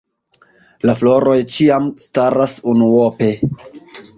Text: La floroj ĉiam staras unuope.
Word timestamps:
La 0.89 0.95
floroj 1.01 1.35
ĉiam 1.57 1.85
staras 2.05 2.57
unuope. 2.73 3.29